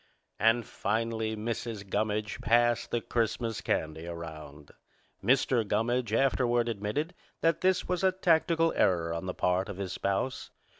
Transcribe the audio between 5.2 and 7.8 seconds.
Mr. Gummidge afterward admitted that